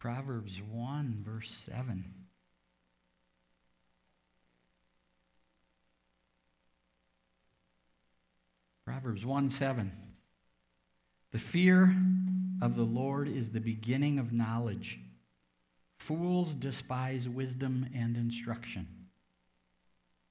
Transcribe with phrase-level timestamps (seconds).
[0.00, 2.04] Proverbs 1, verse 7.
[8.86, 9.92] Proverbs 1 7.
[11.32, 11.94] The fear
[12.62, 14.98] of the Lord is the beginning of knowledge.
[15.98, 18.88] Fools despise wisdom and instruction.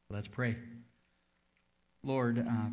[0.10, 0.58] Let's pray.
[2.04, 2.70] Lord, uh,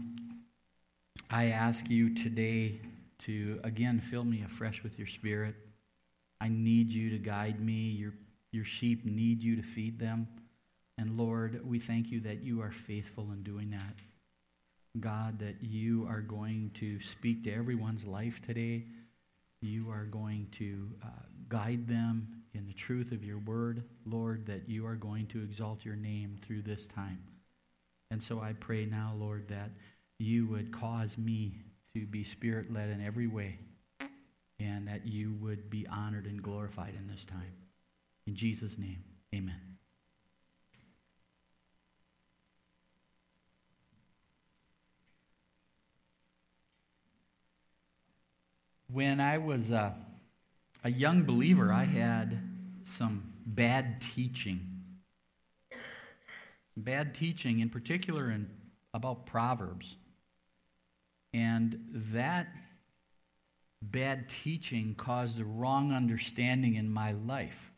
[1.31, 2.81] I ask you today
[3.19, 5.57] to again fill me afresh with your spirit.
[6.47, 7.91] I need you to guide me.
[7.91, 8.13] Your,
[8.53, 10.29] your sheep need you to feed them.
[10.97, 14.01] And Lord, we thank you that you are faithful in doing that.
[15.01, 18.85] God, that you are going to speak to everyone's life today.
[19.61, 21.09] You are going to uh,
[21.49, 25.85] guide them in the truth of your word, Lord, that you are going to exalt
[25.85, 27.25] your name through this time.
[28.13, 29.71] And so I pray now, Lord, that
[30.21, 31.57] you would cause me
[31.97, 33.59] to be spirit led in every way
[34.59, 37.53] and that you would be honored and glorified in this time.
[38.27, 39.77] In Jesus' name, amen.
[48.91, 49.95] When I was a,
[50.85, 52.39] a young believer, I had
[52.85, 54.61] some bad teaching.
[55.73, 58.49] Some bad teaching, in particular, in,
[58.95, 59.97] about Proverbs.
[61.35, 62.49] And that
[63.91, 67.73] bad teaching caused a wrong understanding in my life.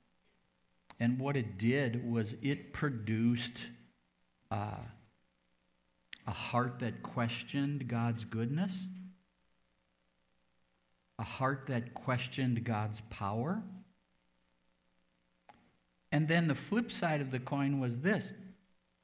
[1.00, 3.66] And what it did was it produced
[4.50, 4.82] uh,
[6.26, 8.86] a heart that questioned God's goodness
[11.18, 13.62] a heart that questioned God's power.
[16.12, 18.32] And then the flip side of the coin was this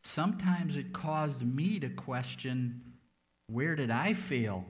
[0.03, 2.81] sometimes it caused me to question
[3.47, 4.65] where did I fail?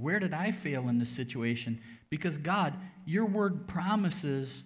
[0.00, 1.80] Where did I fail in this situation?
[2.10, 2.74] Because God,
[3.06, 4.62] your word promises,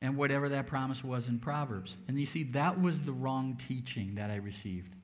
[0.00, 1.96] and whatever that promise was in Proverbs.
[2.06, 4.94] And you see, that was the wrong teaching that I received.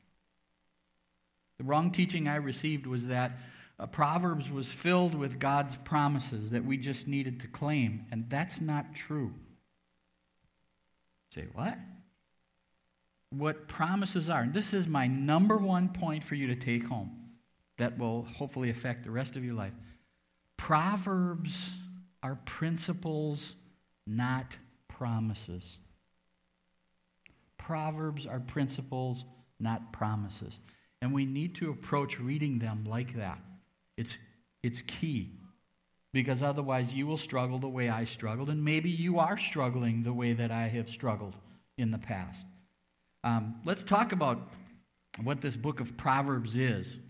[1.58, 3.32] The wrong teaching I received was that
[3.80, 8.60] uh, Proverbs was filled with God's promises that we just needed to claim, and that's
[8.60, 9.34] not true.
[11.32, 11.76] Say, what?
[13.30, 17.23] What promises are, and this is my number one point for you to take home
[17.76, 19.72] that will hopefully affect the rest of your life.
[20.56, 21.76] Proverbs
[22.22, 23.56] are principles,
[24.06, 24.56] not
[24.88, 25.78] promises.
[27.58, 29.24] Proverbs are principles,
[29.58, 30.58] not promises.
[31.02, 33.38] And we need to approach reading them like that.
[33.96, 34.16] It's,
[34.62, 35.32] it's key.
[36.12, 40.12] Because otherwise, you will struggle the way I struggled, and maybe you are struggling the
[40.12, 41.34] way that I have struggled
[41.76, 42.46] in the past.
[43.24, 44.48] Um, let's talk about
[45.24, 47.00] what this book of Proverbs is.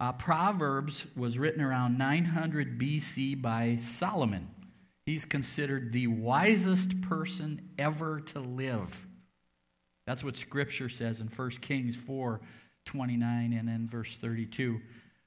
[0.00, 4.48] Uh, Proverbs was written around 900 BC by Solomon.
[5.04, 9.06] He's considered the wisest person ever to live.
[10.06, 12.40] That's what Scripture says in 1 Kings 4
[12.86, 14.80] 29 and then verse 32.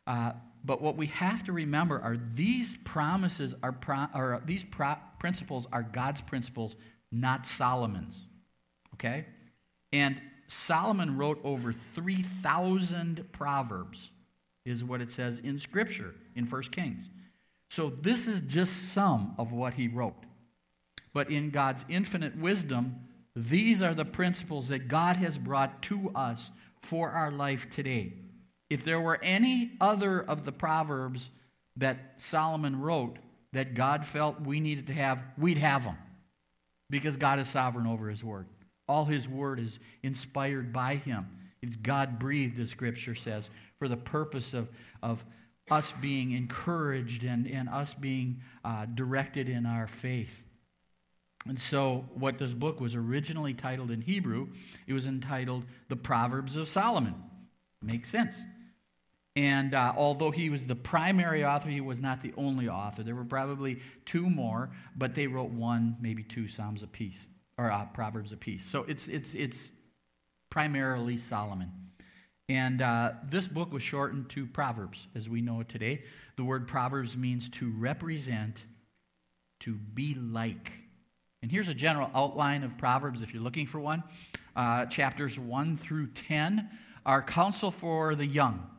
[0.07, 0.33] Uh,
[0.65, 5.83] but what we have to remember are these promises are, pro, these pro, principles are
[5.83, 6.75] God's principles,
[7.11, 8.25] not Solomon's.
[8.95, 9.25] Okay?
[9.91, 14.09] And Solomon wrote over 3,000 proverbs,
[14.65, 17.09] is what it says in Scripture in 1 Kings.
[17.69, 20.25] So this is just some of what he wrote.
[21.13, 23.01] But in God's infinite wisdom,
[23.35, 26.51] these are the principles that God has brought to us
[26.81, 28.13] for our life today.
[28.69, 31.29] If there were any other of the Proverbs
[31.77, 33.17] that Solomon wrote
[33.53, 35.97] that God felt we needed to have, we'd have them
[36.89, 38.47] because God is sovereign over his word.
[38.87, 41.27] All his word is inspired by him.
[41.63, 44.67] It's God breathed, as scripture says, for the purpose of,
[45.01, 45.23] of
[45.71, 50.45] us being encouraged and, and us being uh, directed in our faith.
[51.47, 54.49] And so, what this book was originally titled in Hebrew,
[54.87, 57.15] it was entitled The Proverbs of Solomon.
[57.81, 58.43] Makes sense.
[59.35, 63.03] And uh, although he was the primary author, he was not the only author.
[63.03, 67.25] There were probably two more, but they wrote one, maybe two Psalms apiece,
[67.57, 68.65] or uh, Proverbs apiece.
[68.65, 69.71] So it's, it's, it's
[70.53, 71.71] primarily Solomon.
[72.47, 76.03] And uh, this book was shortened to Proverbs, as we know it today.
[76.35, 78.63] The word Proverbs means to represent,
[79.61, 80.71] to be like.
[81.41, 84.03] And here's a general outline of Proverbs if you're looking for one.
[84.55, 86.69] Uh, chapters 1 through 10
[87.03, 88.69] are counsel for the young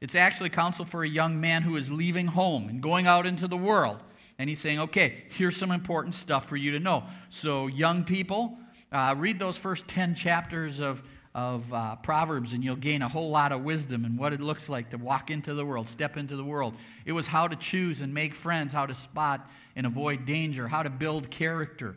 [0.00, 3.46] it's actually counsel for a young man who is leaving home and going out into
[3.46, 3.98] the world.
[4.38, 7.04] And he's saying, okay, here's some important stuff for you to know.
[7.28, 8.56] So, young people,
[8.92, 11.02] uh, read those first 10 chapters of,
[11.34, 14.68] of uh, Proverbs and you'll gain a whole lot of wisdom and what it looks
[14.68, 16.74] like to walk into the world, step into the world.
[17.04, 20.82] It was how to choose and make friends, how to spot and avoid danger, how
[20.82, 21.94] to build character.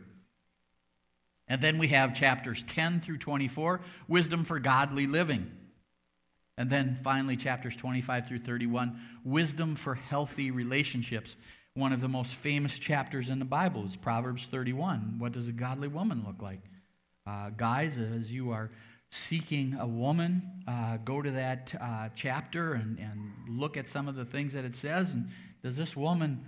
[1.47, 5.51] And then we have chapters 10 through 24, wisdom for godly living.
[6.57, 11.35] And then finally, chapters 25 through 31, wisdom for healthy relationships.
[11.73, 15.15] One of the most famous chapters in the Bible is Proverbs 31.
[15.17, 16.61] What does a godly woman look like?
[17.25, 18.69] Uh, guys, as you are
[19.09, 24.15] seeking a woman, uh, go to that uh, chapter and, and look at some of
[24.15, 25.13] the things that it says.
[25.13, 25.29] And
[25.61, 26.43] does this woman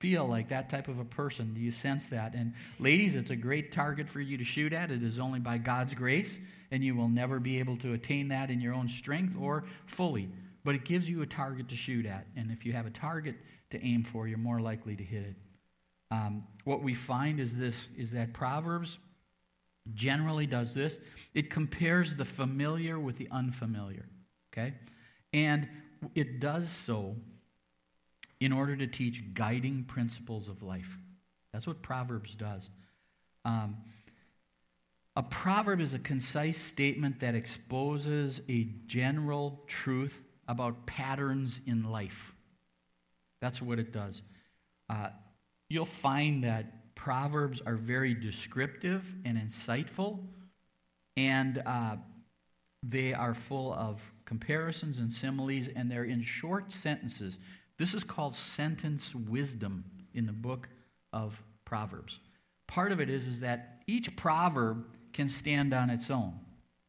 [0.00, 1.54] feel like that type of a person?
[1.54, 2.34] Do you sense that?
[2.34, 4.90] And ladies, it's a great target for you to shoot at.
[4.90, 6.38] It is only by God's grace,
[6.70, 10.28] and you will never be able to attain that in your own strength or fully.
[10.64, 12.26] But it gives you a target to shoot at.
[12.34, 13.36] And if you have a target
[13.70, 15.36] to aim for, you're more likely to hit it.
[16.10, 18.98] Um, what we find is this is that Proverbs
[19.94, 20.98] generally does this.
[21.34, 24.06] It compares the familiar with the unfamiliar.
[24.52, 24.74] Okay?
[25.32, 25.68] And
[26.14, 27.16] it does so
[28.40, 30.98] in order to teach guiding principles of life.
[31.52, 32.70] That's what Proverbs does.
[33.44, 33.76] Um,
[35.16, 42.34] a proverb is a concise statement that exposes a general truth about patterns in life.
[43.40, 44.20] That's what it does.
[44.90, 45.08] Uh,
[45.70, 50.18] you'll find that Proverbs are very descriptive and insightful,
[51.16, 51.96] and uh,
[52.82, 57.38] they are full of comparisons and similes, and they're in short sentences.
[57.78, 59.84] This is called sentence wisdom
[60.14, 60.68] in the book
[61.12, 62.18] of Proverbs.
[62.66, 66.34] Part of it is, is that each proverb can stand on its own.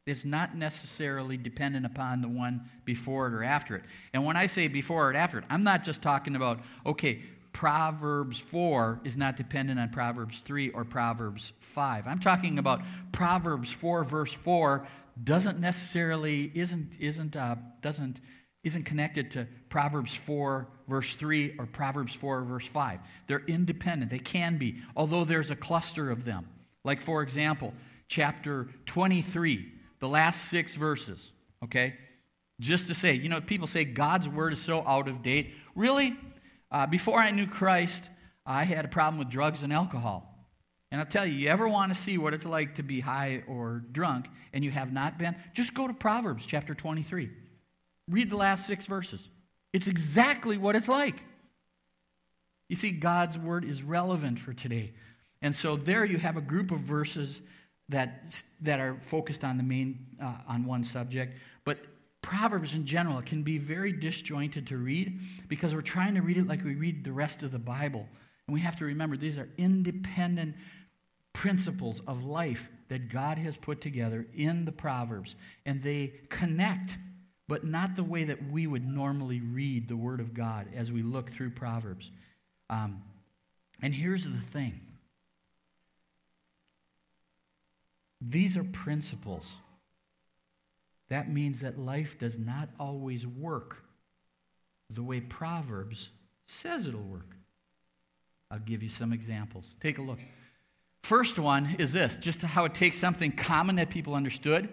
[0.08, 3.84] It's not necessarily dependent upon the one before it or after it.
[4.14, 7.24] And when I say before or after it, I'm not just talking about, okay,
[7.58, 12.06] Proverbs 4 is not dependent on Proverbs 3 or Proverbs 5.
[12.06, 14.86] I'm talking about Proverbs 4 verse 4
[15.24, 18.22] doesn't necessarily isn't isn't uh, doesn't
[18.64, 23.00] isn't connected to Proverbs 4, verse 3, or Proverbs 4, verse 5.
[23.26, 24.12] They're independent.
[24.12, 26.48] They can be, although there's a cluster of them.
[26.84, 27.74] Like, for example,
[28.08, 29.66] chapter 23,
[30.00, 31.32] the last six verses,
[31.64, 31.96] okay?
[32.60, 35.56] Just to say, you know, people say God's word is so out of date.
[35.74, 36.16] Really?
[36.72, 38.10] Uh, before I knew Christ,
[38.46, 40.34] I had a problem with drugs and alcohol.
[40.92, 43.44] And I'll tell you, you ever want to see what it's like to be high
[43.48, 45.36] or drunk and you have not been?
[45.54, 47.30] Just go to Proverbs chapter 23.
[48.10, 49.30] Read the last six verses.
[49.74, 51.26] It's exactly what it's like.
[52.70, 54.94] You see, God's word is relevant for today.
[55.42, 57.42] And so there you have a group of verses
[57.90, 61.38] that, that are focused on the main, uh, on one subject.
[62.28, 66.46] Proverbs in general can be very disjointed to read because we're trying to read it
[66.46, 68.06] like we read the rest of the Bible.
[68.46, 70.56] And we have to remember these are independent
[71.32, 75.38] principles of life that God has put together in the Proverbs.
[75.66, 76.98] And they connect
[77.48, 81.04] but not the way that we would normally read the Word of God as we
[81.04, 82.12] look through Proverbs.
[82.70, 83.04] Um,
[83.82, 84.82] and here's the thing
[88.20, 89.60] these are principles.
[91.10, 93.84] That means that life does not always work
[94.90, 96.10] the way Proverbs
[96.46, 97.36] says it'll work.
[98.50, 99.76] I'll give you some examples.
[99.82, 100.20] Take a look.
[101.04, 104.70] First one is this just how it takes something common that people understood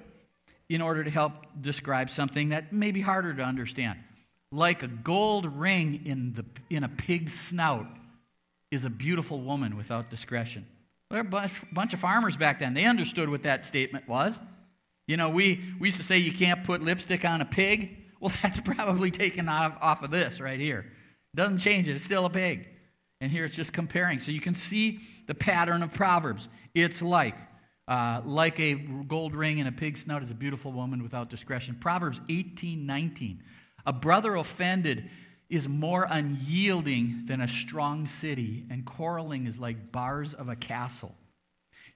[0.69, 3.99] in order to help describe something that may be harder to understand.
[4.51, 7.87] Like a gold ring in, the, in a pig's snout
[8.71, 10.67] is a beautiful woman without discretion.
[11.11, 12.75] There are a bunch, bunch of farmers back then.
[12.75, 14.41] They understood what that statement was.
[15.06, 17.96] You know, we, we used to say you can't put lipstick on a pig.
[18.20, 20.87] Well, that's probably taken off, off of this right here.
[21.34, 22.68] Doesn't change it, it's still a pig.
[23.20, 24.18] And here it's just comparing.
[24.18, 26.49] So you can see the pattern of Proverbs.
[26.75, 27.37] It's like
[27.87, 31.76] uh, like a gold ring in a pig's snout is a beautiful woman without discretion.
[31.80, 33.42] Proverbs 18 19.
[33.87, 35.11] A brother offended
[35.50, 41.14] is more unyielding than a strong city, and quarreling is like bars of a castle.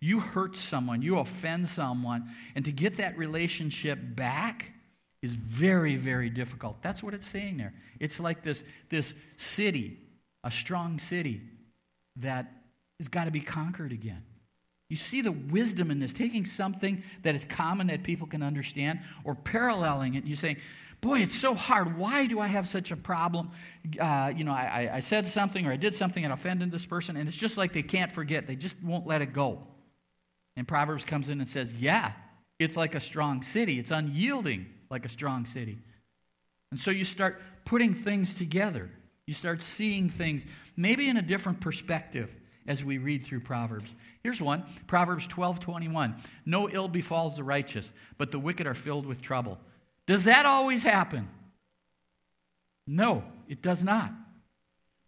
[0.01, 4.73] You hurt someone, you offend someone, and to get that relationship back
[5.23, 6.81] is very, very difficult.
[6.83, 7.75] That's what it's saying there.
[7.99, 9.99] It's like this, this city,
[10.45, 11.43] a strong city,
[12.17, 12.53] that
[13.01, 14.23] has got to be conquered again.
[14.89, 19.01] You see the wisdom in this, taking something that is common that people can understand
[19.25, 20.19] or paralleling it.
[20.19, 20.57] And you say,
[21.01, 21.99] boy, it's so hard.
[21.99, 23.51] Why do I have such a problem?
[24.01, 27.17] Uh, you know, I, I said something or I did something and offended this person,
[27.17, 28.47] and it's just like they can't forget.
[28.47, 29.67] They just won't let it go.
[30.59, 32.11] And Proverbs comes in and says, yeah,
[32.59, 33.79] it's like a strong city.
[33.79, 35.79] It's unyielding like a strong city.
[36.73, 38.91] And so you start putting things together.
[39.25, 40.45] You start seeing things
[40.77, 42.35] maybe in a different perspective.
[42.67, 43.95] as we read through Proverbs.
[44.23, 46.17] Here's one Proverbs 12 21.
[46.45, 49.59] No ill befalls the righteous, but the wicked are filled with trouble.
[50.07, 51.29] Does that always happen?
[52.85, 54.13] No, it does not.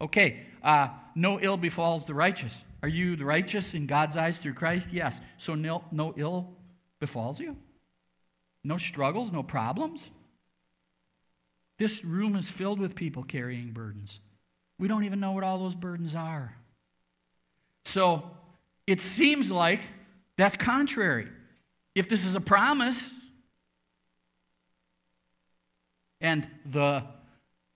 [0.01, 2.57] Okay, uh, no ill befalls the righteous.
[2.83, 4.93] Are you righteous in God's eyes through Christ?
[4.93, 5.21] Yes.
[5.37, 6.57] So no, no ill
[6.99, 7.57] befalls you?
[8.65, 10.11] No struggles, no problems?
[11.79, 14.21] This room is filled with people carrying burdens.
[14.79, 16.55] We don't even know what all those burdens are.
[17.85, 18.31] So
[18.87, 19.81] it seems like
[20.37, 21.29] that's contrary.
[21.95, 23.13] If this is a promise,
[26.21, 27.03] and the,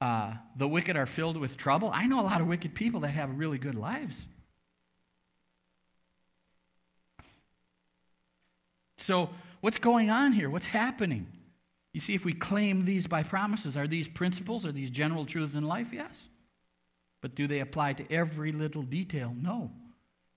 [0.00, 3.08] uh, the wicked are filled with trouble, I know a lot of wicked people that
[3.08, 4.26] have really good lives.
[9.04, 9.28] So,
[9.60, 10.48] what's going on here?
[10.48, 11.26] What's happening?
[11.92, 15.54] You see, if we claim these by promises, are these principles, are these general truths
[15.54, 15.92] in life?
[15.92, 16.30] Yes.
[17.20, 19.36] But do they apply to every little detail?
[19.38, 19.70] No.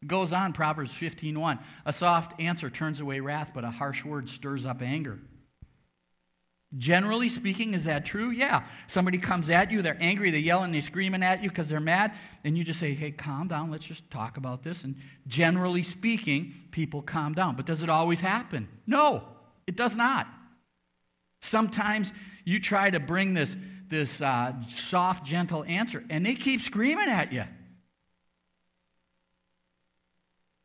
[0.02, 1.60] It goes on, Proverbs 15:1.
[1.86, 5.18] A soft answer turns away wrath, but a harsh word stirs up anger.
[6.78, 8.30] Generally speaking, is that true?
[8.30, 8.64] Yeah.
[8.88, 12.14] Somebody comes at you, they're angry, they're yelling, they're screaming at you because they're mad,
[12.44, 14.84] and you just say, hey, calm down, let's just talk about this.
[14.84, 14.96] And
[15.28, 17.56] generally speaking, people calm down.
[17.56, 18.68] But does it always happen?
[18.86, 19.24] No,
[19.66, 20.28] it does not.
[21.42, 22.14] Sometimes
[22.46, 23.56] you try to bring this,
[23.88, 27.44] this uh, soft, gentle answer, and they keep screaming at you.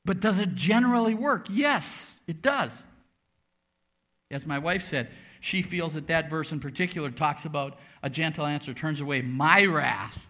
[0.05, 1.47] But does it generally work?
[1.51, 2.87] Yes, it does.
[4.31, 5.09] As my wife said,
[5.43, 9.65] she feels that that verse in particular talks about a gentle answer turns away my
[9.65, 10.25] wrath.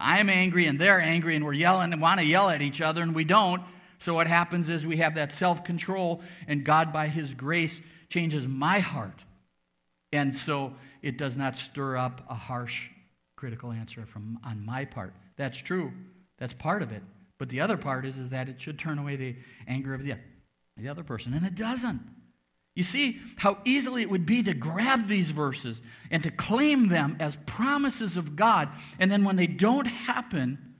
[0.00, 3.02] I'm angry and they're angry and we're yelling and want to yell at each other
[3.02, 3.60] and we don't.
[3.98, 8.48] So what happens is we have that self control and God, by His grace, changes
[8.48, 9.22] my heart.
[10.12, 12.88] And so it does not stir up a harsh,
[13.36, 15.12] critical answer from on my part.
[15.36, 15.92] That's true.
[16.38, 17.02] That's part of it.
[17.38, 19.36] But the other part is, is that it should turn away the
[19.68, 20.14] anger of the,
[20.78, 21.34] the other person.
[21.34, 22.00] And it doesn't.
[22.74, 27.16] You see how easily it would be to grab these verses and to claim them
[27.20, 28.68] as promises of God.
[28.98, 30.74] And then when they don't happen,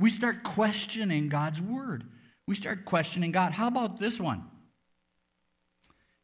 [0.00, 2.04] we start questioning God's word.
[2.46, 3.52] We start questioning God.
[3.52, 4.44] How about this one?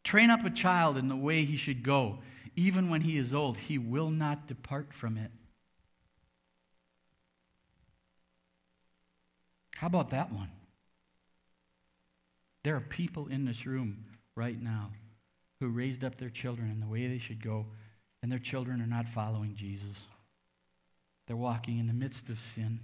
[0.04, 2.20] Train up a child in the way he should go.
[2.56, 5.30] Even when he is old, he will not depart from it.
[9.76, 10.50] How about that one?
[12.62, 14.90] There are people in this room right now
[15.60, 17.66] who raised up their children in the way they should go,
[18.22, 20.06] and their children are not following Jesus.
[21.26, 22.80] They're walking in the midst of sin.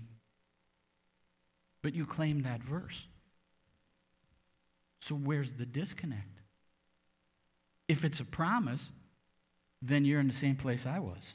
[1.83, 3.09] But you claim that verse.
[5.01, 6.41] So where's the disconnect?
[7.89, 8.93] If it's a promise,
[9.83, 11.35] then you're in the same place I was.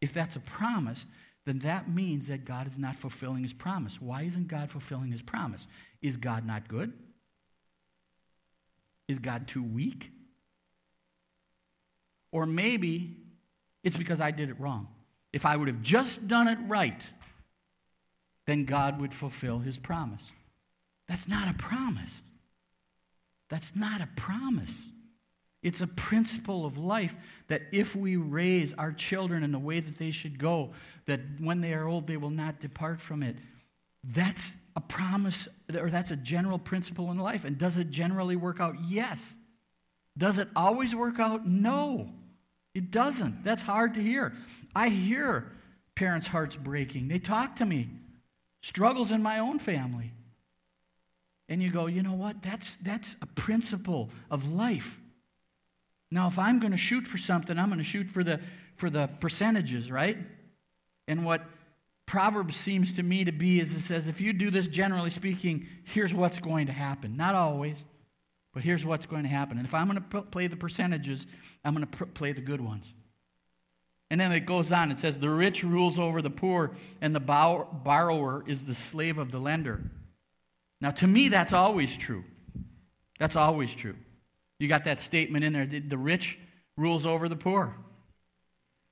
[0.00, 1.06] If that's a promise,
[1.44, 4.00] then that means that God is not fulfilling his promise.
[4.00, 5.66] Why isn't God fulfilling his promise?
[6.02, 6.92] Is God not good?
[9.08, 10.10] Is God too weak?
[12.32, 13.16] Or maybe
[13.82, 14.88] it's because I did it wrong.
[15.32, 17.08] If I would have just done it right,
[18.46, 20.32] then God would fulfill his promise.
[21.08, 22.22] That's not a promise.
[23.48, 24.88] That's not a promise.
[25.62, 27.16] It's a principle of life
[27.48, 30.72] that if we raise our children in the way that they should go,
[31.06, 33.36] that when they are old, they will not depart from it.
[34.04, 37.44] That's a promise, or that's a general principle in life.
[37.44, 38.76] And does it generally work out?
[38.86, 39.34] Yes.
[40.18, 41.46] Does it always work out?
[41.46, 42.10] No,
[42.74, 43.42] it doesn't.
[43.42, 44.34] That's hard to hear.
[44.74, 45.50] I hear
[45.94, 47.08] parents' hearts breaking.
[47.08, 47.88] They talk to me,
[48.60, 50.12] struggles in my own family.
[51.48, 52.42] And you go, you know what?
[52.42, 54.98] That's, that's a principle of life.
[56.10, 58.40] Now, if I'm going to shoot for something, I'm going to shoot for the,
[58.76, 60.18] for the percentages, right?
[61.08, 61.42] And what
[62.06, 65.66] Proverbs seems to me to be as it says, if you do this generally speaking,
[65.84, 67.16] here's what's going to happen.
[67.16, 67.84] Not always,
[68.54, 69.58] but here's what's going to happen.
[69.58, 71.26] And if I'm going to play the percentages,
[71.64, 72.94] I'm going to play the good ones.
[74.08, 74.92] And then it goes on.
[74.92, 76.70] It says, the rich rules over the poor,
[77.00, 79.82] and the borrower is the slave of the lender.
[80.80, 82.22] Now, to me, that's always true.
[83.18, 83.96] That's always true.
[84.60, 86.38] You got that statement in there the rich
[86.76, 87.74] rules over the poor,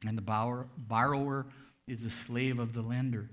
[0.04, 1.47] and the borrower
[1.86, 3.30] is a slave of the lender.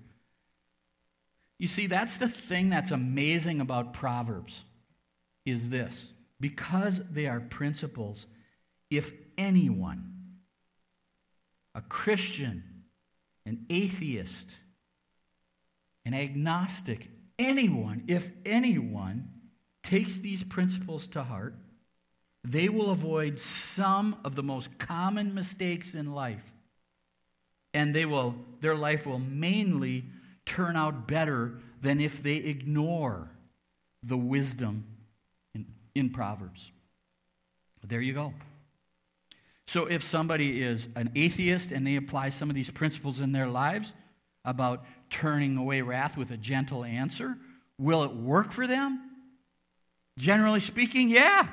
[1.58, 4.66] You see, that's the thing that's amazing about Proverbs
[5.46, 6.12] is this.
[6.40, 8.26] Because they are principles,
[8.90, 10.12] if anyone,
[11.76, 12.64] a Christian,
[13.46, 14.56] an atheist,
[16.04, 19.30] an agnostic, anyone, if anyone
[19.84, 21.56] takes these principles to heart,
[22.44, 26.52] they will avoid some of the most common mistakes in life
[27.74, 30.06] and they will, their life will mainly
[30.46, 33.30] turn out better than if they ignore
[34.04, 34.86] the wisdom
[35.54, 36.72] in, in Proverbs.
[37.84, 38.34] There you go.
[39.68, 43.48] So if somebody is an atheist and they apply some of these principles in their
[43.48, 43.94] lives
[44.44, 47.38] about turning away wrath with a gentle answer,
[47.78, 49.02] will it work for them?
[50.18, 51.48] Generally speaking, yeah.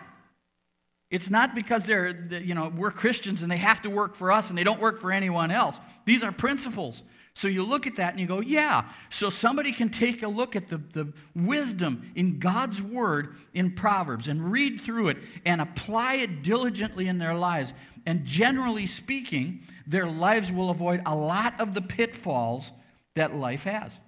[1.10, 4.50] It's not because they're, you know, we're Christians and they have to work for us
[4.50, 5.78] and they don't work for anyone else.
[6.04, 7.02] These are principles.
[7.32, 8.82] So you look at that and you go, yeah.
[9.08, 14.28] So somebody can take a look at the, the wisdom in God's word in Proverbs
[14.28, 17.74] and read through it and apply it diligently in their lives.
[18.04, 22.72] And generally speaking, their lives will avoid a lot of the pitfalls
[23.14, 24.00] that life has.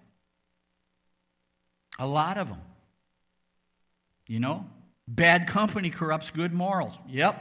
[1.99, 2.61] A lot of them.
[4.26, 4.66] You know,
[5.11, 6.99] bad company corrupts good morals.
[7.09, 7.37] Yep.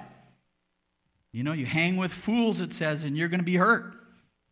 [1.31, 3.93] You know, you hang with fools, it says, and you're going to be hurt.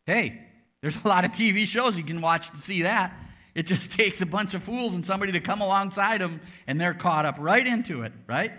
[0.05, 0.41] Hey,
[0.81, 3.17] there's a lot of TV shows you can watch to see that.
[3.55, 6.93] It just takes a bunch of fools and somebody to come alongside them, and they're
[6.93, 8.51] caught up right into it, right?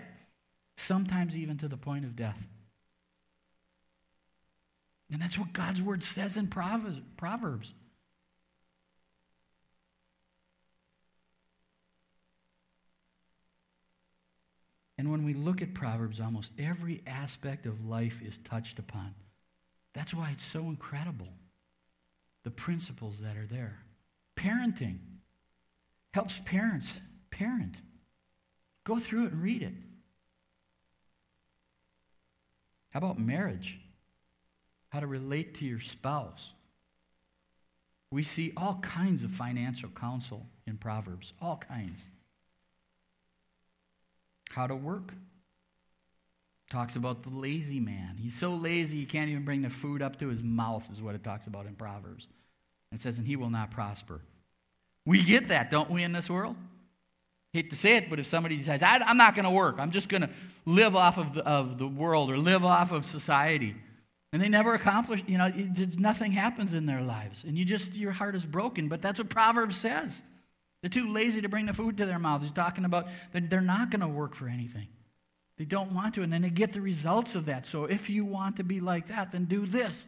[0.75, 2.47] Sometimes even to the point of death.
[5.11, 7.73] And that's what God's word says in Proverbs.
[14.99, 19.15] And when we look at Proverbs, almost every aspect of life is touched upon.
[19.93, 21.29] That's why it's so incredible.
[22.43, 23.79] The principles that are there.
[24.35, 24.97] Parenting
[26.13, 26.99] helps parents
[27.31, 27.81] parent.
[28.83, 29.73] Go through it and read it.
[32.91, 33.79] How about marriage?
[34.89, 36.55] How to relate to your spouse.
[38.11, 42.09] We see all kinds of financial counsel in Proverbs, all kinds
[44.51, 45.13] how to work.
[46.69, 48.17] Talks about the lazy man.
[48.17, 51.15] He's so lazy he can't even bring the food up to his mouth, is what
[51.15, 52.27] it talks about in Proverbs.
[52.91, 54.21] It says, and he will not prosper.
[55.05, 56.55] We get that, don't we, in this world?
[57.53, 60.09] Hate to say it, but if somebody decides, I'm not going to work, I'm just
[60.09, 60.29] going to
[60.65, 63.75] live off of the, of the world or live off of society,
[64.31, 67.43] and they never accomplish, you know, it, nothing happens in their lives.
[67.43, 68.87] And you just, your heart is broken.
[68.87, 70.21] But that's what Proverbs says.
[70.81, 72.41] They're too lazy to bring the food to their mouth.
[72.41, 74.87] He's talking about that they're not going to work for anything.
[75.57, 77.65] They don't want to, and then they get the results of that.
[77.65, 80.07] So if you want to be like that, then do this.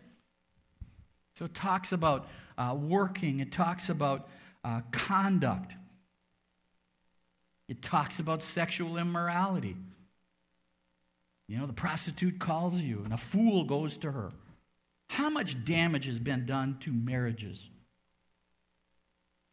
[1.35, 4.29] So it talks about uh, working, it talks about
[4.63, 5.75] uh, conduct,
[7.67, 9.75] it talks about sexual immorality.
[11.47, 14.29] You know, the prostitute calls you, and a fool goes to her.
[15.09, 17.69] How much damage has been done to marriages?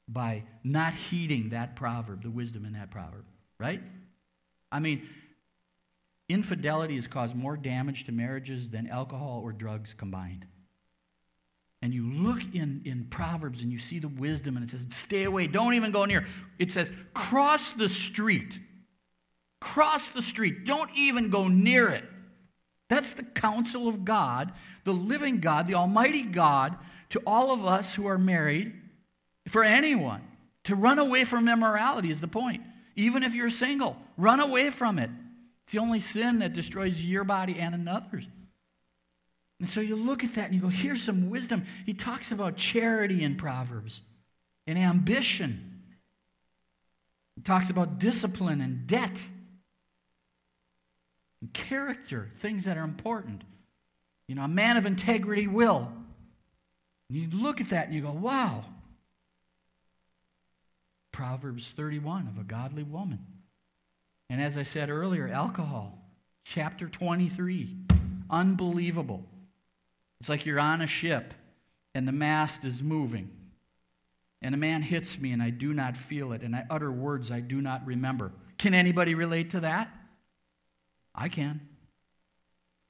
[0.08, 3.24] By not heeding that proverb, the wisdom in that proverb,
[3.58, 3.82] right?
[4.72, 5.06] I mean,
[6.28, 10.46] infidelity has caused more damage to marriages than alcohol or drugs combined.
[11.80, 15.24] And you look in, in Proverbs and you see the wisdom, and it says, stay
[15.24, 16.26] away, don't even go near.
[16.58, 18.58] It says, cross the street.
[19.60, 20.64] Cross the street.
[20.64, 22.04] Don't even go near it.
[22.88, 24.52] That's the counsel of God,
[24.84, 26.76] the living God, the Almighty God,
[27.10, 28.72] to all of us who are married
[29.48, 30.22] for anyone.
[30.64, 32.62] To run away from immorality is the point.
[32.94, 35.10] Even if you're single, run away from it.
[35.64, 38.26] It's the only sin that destroys your body and another's.
[39.60, 41.64] And so you look at that and you go, here's some wisdom.
[41.84, 44.02] He talks about charity in Proverbs
[44.66, 45.82] and ambition.
[47.34, 49.26] He talks about discipline and debt
[51.40, 53.42] and character, things that are important.
[54.26, 55.90] You know, a man of integrity will.
[57.08, 58.64] And you look at that and you go, wow,
[61.18, 63.18] Proverbs 31 of a godly woman.
[64.30, 65.98] And as I said earlier, alcohol,
[66.44, 67.76] chapter 23.
[68.30, 69.24] Unbelievable.
[70.20, 71.34] It's like you're on a ship
[71.92, 73.30] and the mast is moving.
[74.42, 77.32] And a man hits me and I do not feel it, and I utter words
[77.32, 78.30] I do not remember.
[78.56, 79.92] Can anybody relate to that?
[81.16, 81.66] I can.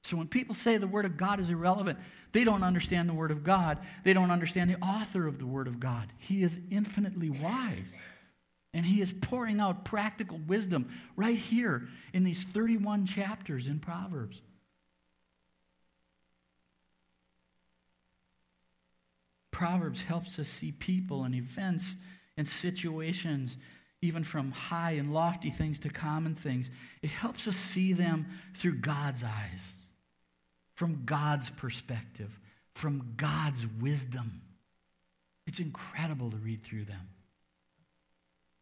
[0.03, 1.97] So when people say the Word of God is irrelevant,
[2.31, 3.79] they don't understand the Word of God.
[4.03, 6.13] They don't understand the author of the Word of God.
[6.19, 7.97] He is infinitely wise.
[8.73, 14.41] And he is pouring out practical wisdom right here in these 31 chapters in Proverbs.
[19.51, 21.95] Proverbs helps us see people and events
[22.37, 23.57] and situations,
[24.01, 26.71] even from high and lofty things to common things.
[27.01, 29.75] It helps us see them through God's eyes,
[30.75, 32.39] from God's perspective,
[32.73, 34.43] from God's wisdom.
[35.45, 37.09] It's incredible to read through them.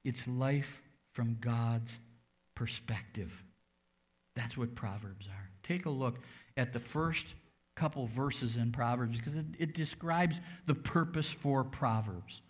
[0.07, 1.99] It's life from God's
[2.55, 3.43] perspective.
[4.37, 5.49] That's what Proverbs are.
[5.63, 6.19] Take a look
[6.55, 7.35] at the first
[7.75, 12.41] couple verses in Proverbs because it, it, describes the purpose for Proverbs.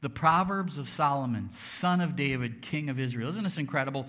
[0.00, 3.28] The Proverbs of Solomon, son of David, king of Israel.
[3.28, 4.06] Isn't this incredible?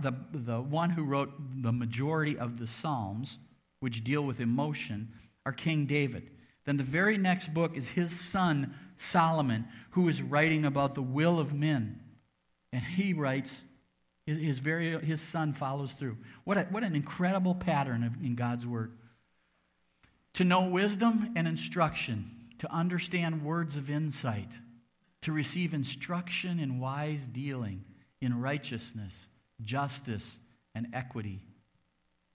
[0.00, 3.36] The, the one who wrote the majority of the Psalms,
[3.80, 5.12] which deal with emotion,
[5.44, 6.30] are King David.
[6.68, 11.40] Then the very next book is his son, Solomon, who is writing about the will
[11.40, 11.98] of men.
[12.74, 13.64] And he writes,
[14.26, 16.18] his, very, his son follows through.
[16.44, 18.92] What, a, what an incredible pattern of, in God's word.
[20.34, 22.26] To know wisdom and instruction,
[22.58, 24.58] to understand words of insight
[25.22, 27.82] to receive instruction in wise dealing,
[28.20, 29.28] in righteousness,
[29.62, 30.38] justice,
[30.74, 31.40] and equity,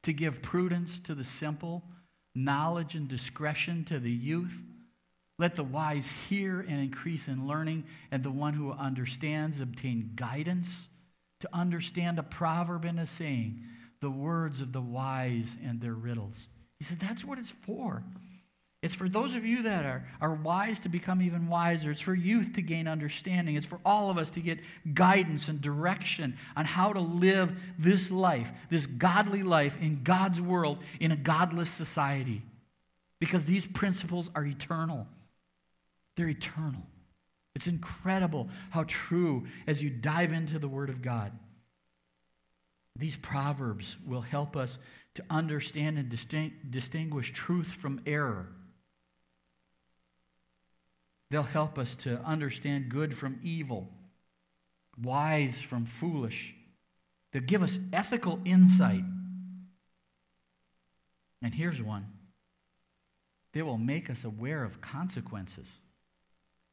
[0.02, 1.84] to give prudence to the simple,
[2.36, 4.64] knowledge and discretion to the youth.
[5.40, 10.90] Let the wise hear and increase in learning, and the one who understands obtain guidance
[11.40, 13.62] to understand a proverb and a saying,
[14.00, 16.48] the words of the wise and their riddles.
[16.78, 18.04] He says that's what it's for.
[18.84, 21.90] It's for those of you that are, are wise to become even wiser.
[21.90, 23.56] It's for youth to gain understanding.
[23.56, 24.60] It's for all of us to get
[24.94, 30.80] guidance and direction on how to live this life, this godly life in God's world,
[31.00, 32.42] in a godless society.
[33.22, 35.08] Because these principles are eternal.
[36.18, 36.84] They're eternal.
[37.56, 41.32] It's incredible how true as you dive into the Word of God.
[42.98, 44.78] These proverbs will help us
[45.14, 46.10] to understand and
[46.70, 48.50] distinguish truth from error
[51.34, 53.90] They'll help us to understand good from evil,
[55.02, 56.54] wise from foolish.
[57.32, 59.04] They'll give us ethical insight.
[61.42, 62.06] And here's one
[63.52, 65.82] they will make us aware of consequences.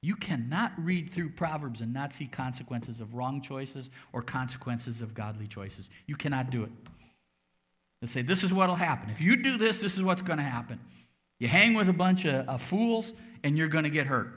[0.02, 5.14] You cannot read through Proverbs and not see consequences of wrong choices or consequences of
[5.14, 5.88] godly choices.
[6.06, 6.70] You cannot do it.
[8.02, 9.08] They say, This is what will happen.
[9.08, 10.80] If you do this, this is what's going to happen.
[11.38, 14.36] You hang with a bunch of, of fools, and you're going to get hurt.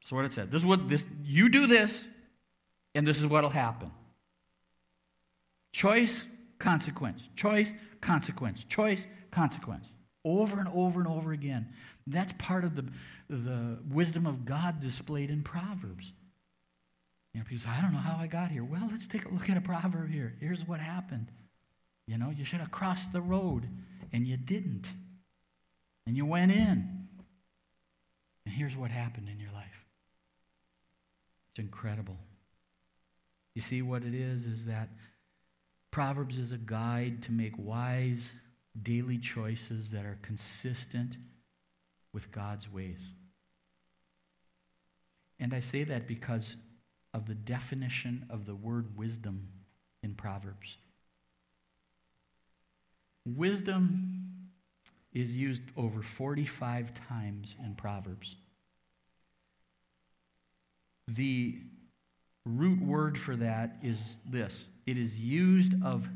[0.00, 0.50] That's what it said.
[0.50, 2.08] This is what this you do this,
[2.94, 3.90] and this is what'll happen.
[5.72, 6.26] Choice,
[6.58, 7.28] consequence.
[7.36, 8.64] Choice, consequence.
[8.64, 9.92] Choice, consequence.
[10.24, 11.68] Over and over and over again.
[12.06, 12.86] That's part of the,
[13.28, 16.12] the wisdom of God displayed in Proverbs.
[17.32, 18.64] You know, people say, I don't know how I got here.
[18.64, 20.34] Well, let's take a look at a proverb here.
[20.40, 21.30] Here's what happened.
[22.06, 23.68] You know, you should have crossed the road,
[24.12, 24.92] and you didn't.
[26.06, 27.06] And you went in.
[28.44, 29.84] And here's what happened in your life.
[31.50, 32.18] It's incredible.
[33.54, 34.46] You see what it is?
[34.46, 34.88] Is that
[35.90, 38.32] Proverbs is a guide to make wise
[38.80, 41.16] daily choices that are consistent
[42.12, 43.10] with God's ways.
[45.38, 46.56] And I say that because
[47.12, 49.48] of the definition of the word wisdom
[50.02, 50.78] in Proverbs.
[53.26, 54.50] Wisdom
[55.12, 58.36] is used over 45 times in Proverbs.
[61.16, 61.58] The
[62.46, 66.08] root word for that is this it is used of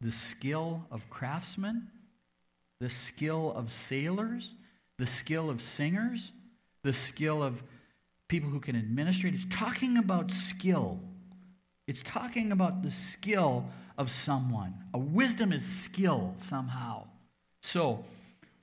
[0.00, 1.88] the skill of craftsmen,
[2.80, 4.54] the skill of sailors,
[4.98, 6.32] the skill of singers,
[6.82, 7.62] the skill of
[8.28, 9.34] people who can administrate.
[9.34, 11.00] It's talking about skill.
[11.86, 14.74] It's talking about the skill of someone.
[14.92, 17.06] A wisdom is skill somehow.
[17.62, 18.04] So,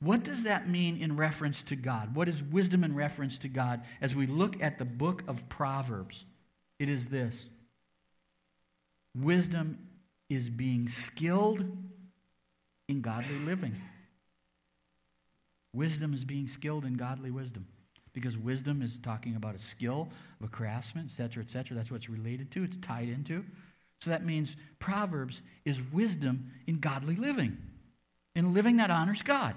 [0.06, 2.16] what does that mean in reference to God?
[2.16, 6.26] What is wisdom in reference to God as we look at the book of Proverbs?
[6.78, 7.50] It is this
[9.16, 9.80] wisdom
[10.30, 11.66] is being skilled
[12.88, 13.76] in godly living.
[15.74, 17.68] Wisdom is being skilled in godly wisdom.
[18.14, 21.76] Because wisdom is talking about a skill of a craftsman, etc., etc.
[21.76, 23.44] That's what it's related to, it's tied into.
[24.02, 27.58] So that means Proverbs is wisdom in godly living,
[28.36, 29.56] in living that honors God.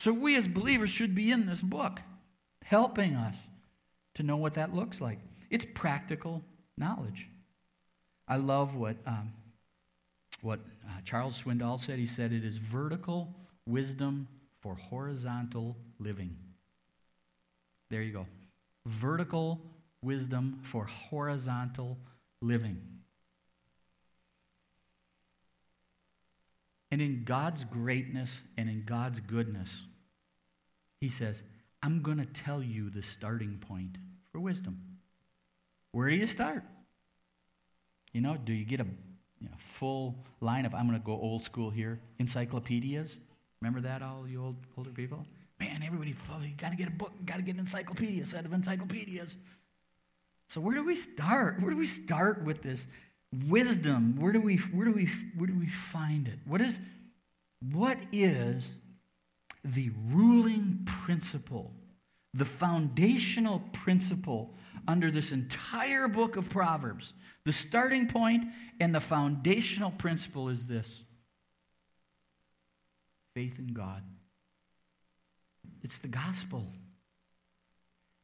[0.00, 2.00] So we as believers should be in this book,
[2.64, 3.42] helping us
[4.14, 5.18] to know what that looks like.
[5.50, 6.44] It's practical
[6.76, 7.28] knowledge.
[8.28, 9.32] I love what, um,
[10.42, 11.98] what uh, Charles Swindoll said.
[11.98, 13.34] He said it is vertical
[13.66, 14.28] wisdom
[14.60, 16.36] for horizontal living.
[17.90, 18.26] There you go.
[18.86, 19.60] Vertical
[20.02, 21.98] wisdom for horizontal
[22.40, 22.80] living.
[26.90, 29.84] And in God's greatness and in God's goodness,
[31.00, 31.42] He says,
[31.82, 33.96] I'm going to tell you the starting point
[34.32, 34.80] for wisdom.
[35.92, 36.62] Where do you start?
[38.12, 38.86] You know, do you get a
[39.40, 43.16] you know, full line of, I'm going to go old school here, encyclopedias?
[43.60, 45.24] Remember that, all you old, older people?
[45.60, 48.52] Man, everybody, you got to get a book, got to get an encyclopedia, set of
[48.52, 49.36] encyclopedias.
[50.48, 51.60] So where do we start?
[51.60, 52.86] Where do we start with this
[53.46, 55.06] wisdom, where do we where do we
[55.36, 56.38] where do we find it?
[56.46, 56.80] What is
[57.72, 58.76] what is
[59.64, 61.72] the ruling principle,
[62.34, 64.54] the foundational principle
[64.86, 67.12] under this entire book of Proverbs,
[67.44, 68.46] the starting point
[68.80, 71.02] and the foundational principle is this
[73.34, 74.02] faith in God.
[75.82, 76.66] It's the gospel.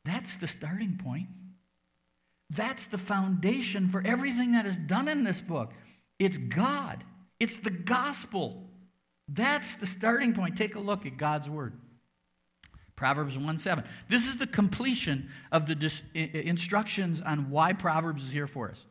[0.05, 1.29] That's the starting point.
[2.51, 5.73] That's the foundation for everything that is done in this book.
[6.19, 7.05] It's God,
[7.41, 8.71] it's the gospel.
[9.29, 10.57] That's the starting point.
[10.57, 11.73] Take a look at God's word.
[12.97, 13.85] Proverbs 1 7.
[14.09, 18.87] This is the completion of the dis- instructions on why Proverbs is here for us.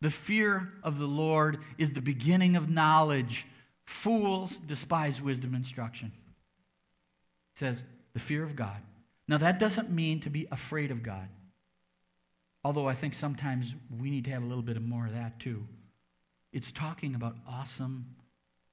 [0.00, 3.46] The fear of the Lord is the beginning of knowledge.
[3.86, 6.12] Fools despise wisdom instruction.
[7.54, 8.82] It says, the fear of God.
[9.28, 11.28] Now, that doesn't mean to be afraid of God.
[12.64, 15.66] Although I think sometimes we need to have a little bit more of that too.
[16.52, 18.16] It's talking about awesome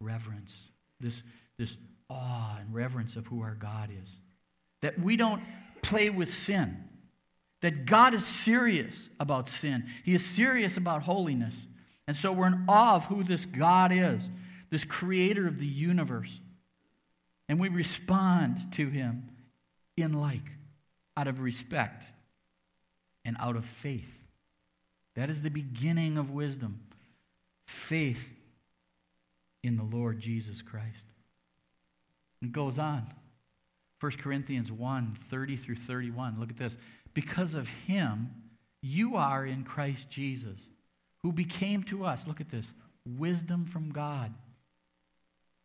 [0.01, 1.23] reverence, this,
[1.57, 1.77] this
[2.09, 4.17] awe and reverence of who our God is.
[4.81, 5.41] That we don't
[5.81, 6.83] play with sin,
[7.61, 11.67] that God is serious about sin, He is serious about holiness.
[12.07, 14.29] And so we're in awe of who this God is,
[14.69, 16.39] this creator of the universe.
[17.49, 19.29] And we respond to Him
[19.97, 20.51] in like,
[21.17, 22.05] out of respect
[23.25, 24.23] and out of faith.
[25.15, 26.81] That is the beginning of wisdom
[27.65, 28.36] faith
[29.63, 31.07] in the Lord Jesus Christ.
[32.41, 33.07] It goes on.
[33.99, 36.39] 1 Corinthians 1 30 through 31.
[36.39, 36.77] Look at this.
[37.13, 38.29] Because of him,
[38.81, 40.69] you are in Christ Jesus,
[41.23, 42.73] who became to us, look at this,
[43.05, 44.33] wisdom from God,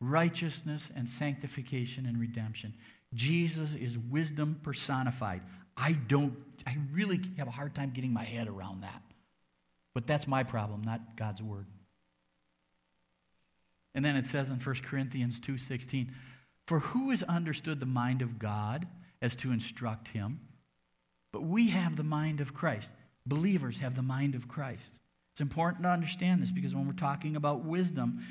[0.01, 2.73] righteousness and sanctification and redemption.
[3.13, 5.43] Jesus is wisdom personified.
[5.77, 6.35] I don't,
[6.67, 9.03] I really have a hard time getting my head around that.
[9.95, 11.67] But that's my problem, not God's word.
[13.95, 16.13] And then it says in 1 Corinthians 2:16,
[16.67, 18.87] "For who has understood the mind of God
[19.21, 20.41] as to instruct him?
[21.33, 22.93] But we have the mind of Christ.
[23.27, 24.99] Believers have the mind of Christ.
[25.33, 28.23] It's important to understand this because when we're talking about wisdom,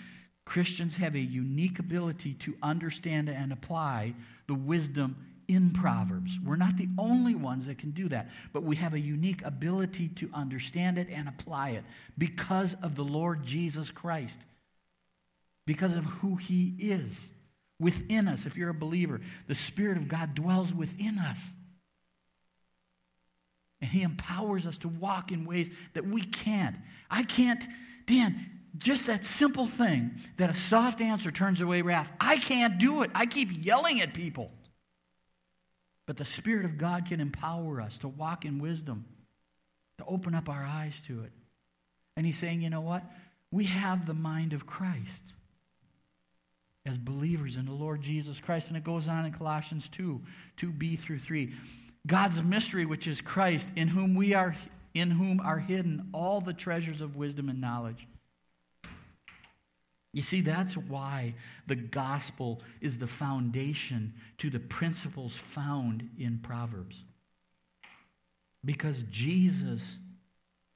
[0.46, 4.14] Christians have a unique ability to understand and apply
[4.48, 5.16] the wisdom
[5.48, 6.40] in Proverbs.
[6.40, 10.10] We're not the only ones that can do that, but we have a unique ability
[10.10, 11.84] to understand it and apply it
[12.18, 14.40] because of the Lord Jesus Christ,
[15.66, 17.34] because of who He is
[17.80, 18.46] within us.
[18.46, 21.54] If you're a believer, the Spirit of God dwells within us.
[23.82, 26.76] And He empowers us to walk in ways that we can't.
[27.10, 27.64] I can't,
[28.06, 28.46] Dan,
[28.78, 32.12] just that simple thing that a soft answer turns away wrath.
[32.20, 33.12] I can't do it.
[33.14, 34.52] I keep yelling at people.
[36.06, 39.06] But the Spirit of God can empower us to walk in wisdom,
[39.98, 41.32] to open up our eyes to it.
[42.16, 43.04] And He's saying, you know what?
[43.50, 45.34] We have the mind of Christ
[46.86, 48.70] as believers in the Lord Jesus Christ.
[48.70, 50.22] And it goes on in Colossians 2
[50.58, 51.54] 2b through 3.
[52.08, 54.56] God's mystery, which is Christ, in whom we are
[54.94, 58.08] in whom are hidden all the treasures of wisdom and knowledge.
[60.14, 61.36] You see, that's why
[61.68, 67.06] the gospel is the foundation to the principles found in Proverbs.
[68.66, 69.98] Because Jesus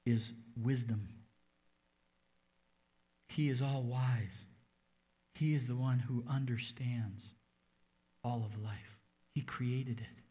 [0.06, 1.08] is wisdom,
[3.28, 4.46] He is all wise.
[5.38, 7.34] He is the one who understands
[8.24, 8.98] all of life,
[9.34, 10.22] He created it.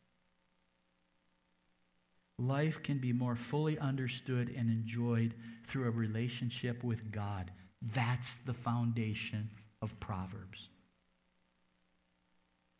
[2.37, 7.49] Life can be more fully understood and enjoyed through a relationship with God
[7.93, 9.49] that's the foundation
[9.81, 10.69] of Proverbs.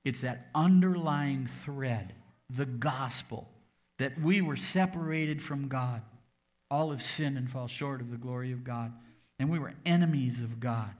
[0.03, 2.13] It's that underlying thread,
[2.49, 3.49] the gospel,
[3.97, 6.01] that we were separated from God.
[6.69, 8.93] All have sinned and fall short of the glory of God.
[9.39, 10.91] And we were enemies of God.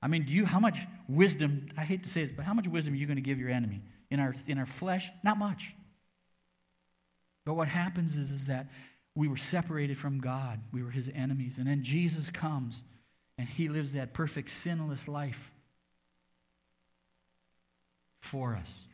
[0.00, 2.68] I mean, do you, how much wisdom, I hate to say this, but how much
[2.68, 3.82] wisdom are you going to give your enemy?
[4.10, 5.10] In our, in our flesh?
[5.24, 5.74] Not much.
[7.44, 8.68] But what happens is, is that
[9.14, 10.60] we were separated from God.
[10.72, 11.58] We were his enemies.
[11.58, 12.84] And then Jesus comes
[13.36, 15.50] and he lives that perfect, sinless life
[18.20, 18.86] for us.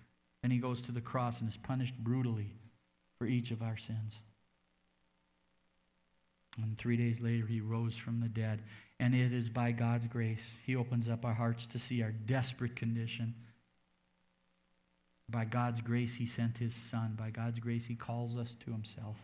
[0.42, 2.54] And he goes to the cross and is punished brutally
[3.18, 4.20] for each of our sins.
[6.62, 8.62] And three days later, he rose from the dead.
[9.00, 12.76] And it is by God's grace, he opens up our hearts to see our desperate
[12.76, 13.34] condition.
[15.28, 17.14] By God's grace, he sent his son.
[17.18, 19.16] By God's grace, he calls us to himself.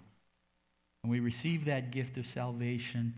[1.03, 3.14] And we receive that gift of salvation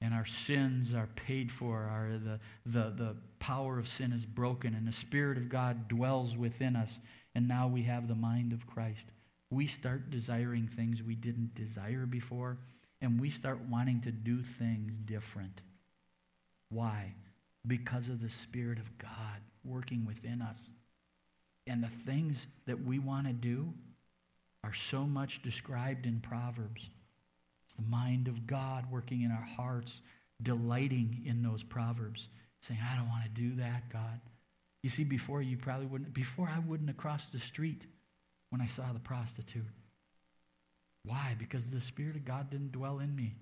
[0.00, 1.88] and our sins are paid for.
[1.90, 6.36] Our, the, the, the power of sin is broken, and the Spirit of God dwells
[6.36, 6.98] within us.
[7.34, 9.10] And now we have the mind of Christ.
[9.50, 12.58] We start desiring things we didn't desire before,
[13.00, 15.62] and we start wanting to do things different.
[16.70, 17.14] Why?
[17.66, 20.70] Because of the Spirit of God working within us.
[21.66, 23.72] and the things that we want to do
[24.62, 26.90] are so much described in Proverbs.
[27.64, 30.02] It's the mind of God working in our hearts,
[30.42, 32.28] delighting in those Proverbs,
[32.60, 34.20] saying, I don't want to do that, God.
[34.82, 37.82] You see, before you probably wouldn't, before I wouldn't have crossed the street
[38.50, 39.66] when I saw the prostitute.
[41.06, 41.36] Why?
[41.38, 43.36] Because the Spirit of God didn't dwell in me.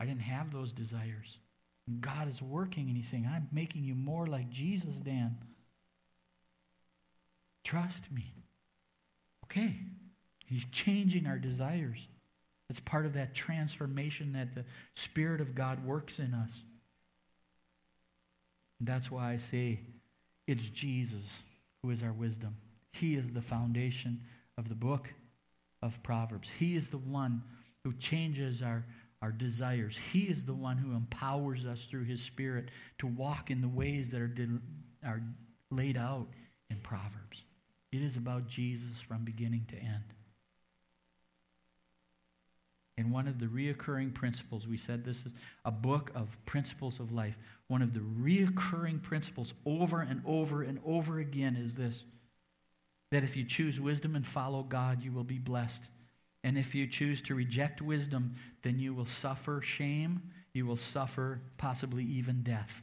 [0.00, 1.38] I didn't have those desires.
[1.86, 5.36] And God is working and He's saying, I'm making you more like Jesus, Dan.
[7.64, 8.32] Trust me.
[9.44, 9.76] Okay.
[10.46, 12.08] He's changing our desires.
[12.70, 16.62] It's part of that transformation that the Spirit of God works in us.
[18.78, 19.80] And that's why I say
[20.46, 21.42] it's Jesus
[21.82, 22.56] who is our wisdom.
[22.92, 24.22] He is the foundation
[24.56, 25.12] of the book
[25.82, 26.50] of Proverbs.
[26.50, 27.42] He is the one
[27.84, 28.86] who changes our,
[29.20, 29.98] our desires.
[30.12, 34.10] He is the one who empowers us through His Spirit to walk in the ways
[34.10, 34.34] that are,
[35.04, 35.22] are
[35.70, 36.28] laid out
[36.70, 37.44] in Proverbs.
[37.90, 40.14] It is about Jesus from beginning to end.
[42.98, 47.10] And one of the reoccurring principles, we said this is a book of principles of
[47.10, 47.38] life.
[47.66, 52.04] One of the reoccurring principles over and over and over again is this
[53.12, 55.90] that if you choose wisdom and follow God, you will be blessed.
[56.42, 60.22] And if you choose to reject wisdom, then you will suffer shame,
[60.54, 62.82] you will suffer possibly even death.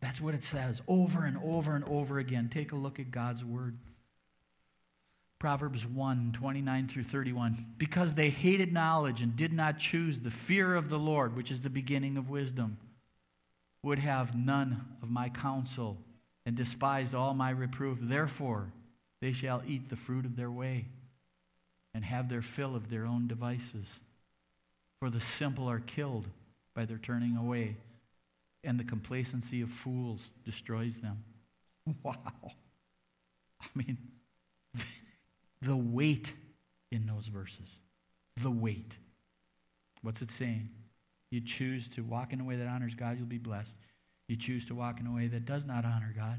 [0.00, 2.48] That's what it says over and over and over again.
[2.48, 3.76] Take a look at God's word.
[5.40, 7.66] Proverbs 1 29 through 31.
[7.78, 11.62] Because they hated knowledge and did not choose the fear of the Lord, which is
[11.62, 12.78] the beginning of wisdom,
[13.82, 15.98] would have none of my counsel
[16.46, 17.98] and despised all my reproof.
[18.00, 18.72] Therefore,
[19.20, 20.86] they shall eat the fruit of their way
[21.94, 24.00] and have their fill of their own devices.
[25.00, 26.26] For the simple are killed
[26.74, 27.76] by their turning away
[28.62, 31.24] and the complacency of fools destroys them.
[32.04, 32.52] Wow.
[33.60, 33.98] I mean,
[35.62, 36.34] the weight
[36.92, 37.80] in those verses.
[38.40, 38.96] The weight.
[40.02, 40.68] What's it saying?
[41.30, 43.76] You choose to walk in a way that honors God, you'll be blessed.
[44.28, 46.38] You choose to walk in a way that does not honor God,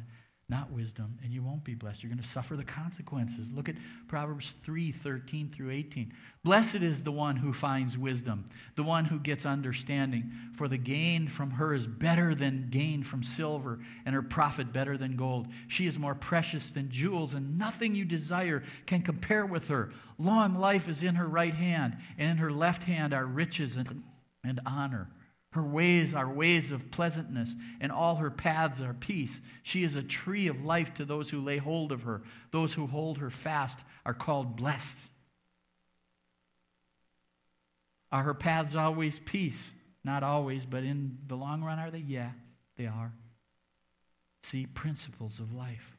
[0.51, 2.03] not wisdom, and you won't be blessed.
[2.03, 3.49] You're going to suffer the consequences.
[3.51, 3.75] Look at
[4.09, 6.11] Proverbs 3 13 through 18.
[6.43, 11.29] Blessed is the one who finds wisdom, the one who gets understanding, for the gain
[11.29, 15.47] from her is better than gain from silver, and her profit better than gold.
[15.69, 19.93] She is more precious than jewels, and nothing you desire can compare with her.
[20.19, 24.03] Long life is in her right hand, and in her left hand are riches and,
[24.43, 25.07] and honor.
[25.51, 29.41] Her ways are ways of pleasantness, and all her paths are peace.
[29.63, 32.21] She is a tree of life to those who lay hold of her.
[32.51, 35.09] Those who hold her fast are called blessed.
[38.13, 39.73] Are her paths always peace?
[40.03, 41.99] Not always, but in the long run, are they?
[41.99, 42.31] Yeah,
[42.77, 43.13] they are.
[44.43, 45.97] See, principles of life.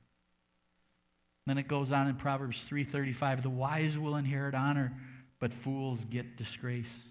[1.47, 4.97] Then it goes on in Proverbs 3:35, the wise will inherit honor,
[5.39, 7.07] but fools get disgrace.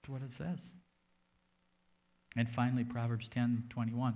[0.00, 0.70] That's what it says.
[2.36, 4.14] And finally, Proverbs 10 21.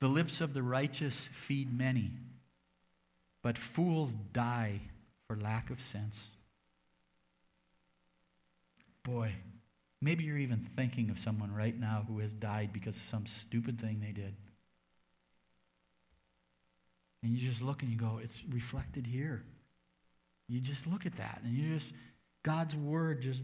[0.00, 2.12] The lips of the righteous feed many,
[3.42, 4.80] but fools die
[5.26, 6.30] for lack of sense.
[9.02, 9.34] Boy,
[10.00, 13.78] maybe you're even thinking of someone right now who has died because of some stupid
[13.80, 14.34] thing they did.
[17.22, 19.44] And you just look and you go, it's reflected here.
[20.48, 21.94] You just look at that and you just,
[22.42, 23.42] God's word just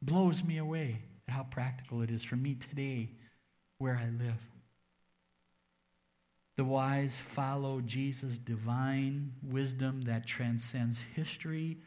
[0.00, 3.10] blows me away at how practical it is for me today
[3.82, 4.40] where I live.
[6.56, 11.78] The wise follow Jesus' divine wisdom that transcends history,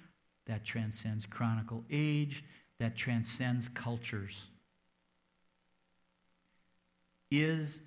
[0.45, 2.43] that transcends chronicle age,
[2.79, 4.49] that transcends cultures.
[7.31, 7.81] Is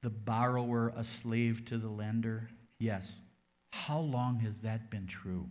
[0.00, 2.48] the borrower a slave to the lender?
[2.78, 3.20] Yes.
[3.72, 5.50] How long has that been true?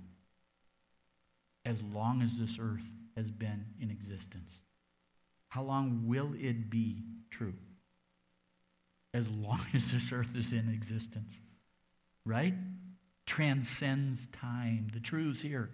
[1.63, 4.61] As long as this earth has been in existence.
[5.49, 7.53] How long will it be true?
[9.13, 11.41] As long as this earth is in existence.
[12.25, 12.53] Right?
[13.25, 14.89] Transcends time.
[14.93, 15.69] The truth's here.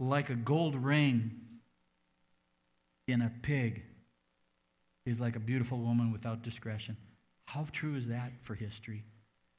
[0.00, 1.32] Like a gold ring
[3.06, 3.82] in a pig
[5.06, 6.96] is like a beautiful woman without discretion.
[7.46, 9.04] How true is that for history?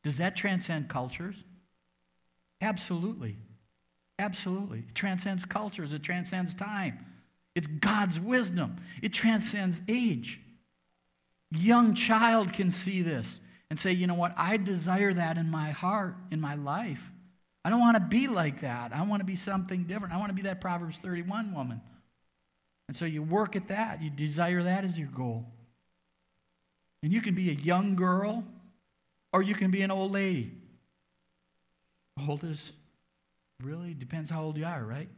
[0.04, 1.44] Does that transcend cultures?
[2.62, 3.38] Absolutely.
[4.18, 4.80] Absolutely.
[4.80, 7.06] It transcends cultures, it transcends time.
[7.54, 10.42] It's God's wisdom, it transcends age
[11.52, 13.40] young child can see this
[13.70, 17.10] and say, you know what, I desire that in my heart, in my life.
[17.64, 18.94] I don't want to be like that.
[18.94, 20.14] I want to be something different.
[20.14, 21.82] I want to be that Proverbs 31 woman.
[22.88, 24.04] And so you work at that.
[24.04, 25.46] You desire that as your goal.
[27.02, 28.44] And you can be a young girl
[29.34, 30.52] or you can be an old lady.
[32.28, 32.72] Old is
[33.62, 35.10] really depends how old you are, right?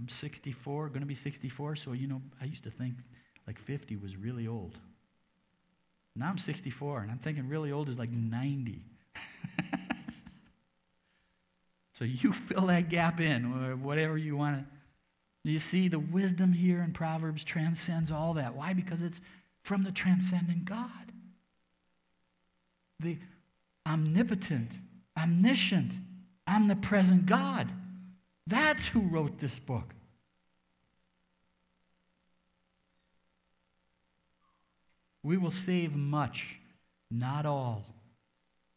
[0.00, 2.94] I'm 64, going to be 64, so you know, I used to think
[3.46, 4.76] like 50 was really old.
[6.16, 8.82] Now I'm 64, and I'm thinking really old is like 90.
[11.94, 14.64] so you fill that gap in, or whatever you want to.
[15.42, 18.54] You see, the wisdom here in Proverbs transcends all that.
[18.54, 18.74] Why?
[18.74, 19.20] Because it's
[19.62, 20.90] from the transcendent God.
[22.98, 23.16] The
[23.86, 24.72] omnipotent,
[25.16, 25.94] omniscient,
[26.46, 27.68] omnipresent God.
[28.46, 29.94] That's who wrote this book.
[35.30, 36.58] We will save much,
[37.08, 37.86] not all,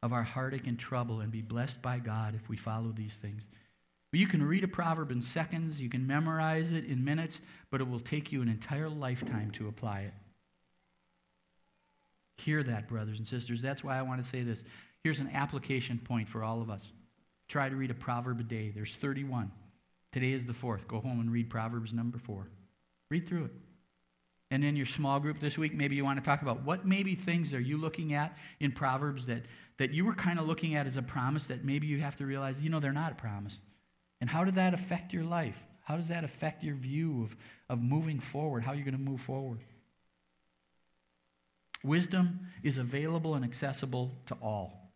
[0.04, 3.48] of our heartache and trouble and be blessed by God if we follow these things.
[4.12, 7.42] You can read a proverb in seconds, you can memorize it in minutes,
[7.72, 10.14] but it will take you an entire lifetime to apply it.
[12.38, 13.64] Hear that, brothers and sisters.
[13.64, 14.64] That's why I want to say this.
[15.04, 16.94] Here's an application point for all of us.
[17.48, 18.70] Try to read a proverb a day.
[18.70, 19.52] There's 31.
[20.12, 20.88] Today is the fourth.
[20.88, 22.52] Go home and read Proverbs number four.
[23.10, 23.52] Read through it.
[24.54, 27.16] And in your small group this week, maybe you want to talk about what maybe
[27.16, 29.46] things are you looking at in Proverbs that,
[29.78, 32.26] that you were kind of looking at as a promise that maybe you have to
[32.28, 33.60] realize, you know, they're not a promise.
[34.22, 35.66] And how did that affect your life?
[35.86, 37.36] How does that affect your view of,
[37.68, 39.58] of moving forward, how are you're going to move forward?
[41.84, 44.94] Wisdom is available and accessible to all.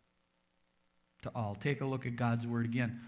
[1.24, 1.56] To all.
[1.56, 3.02] Take a look at God's word again.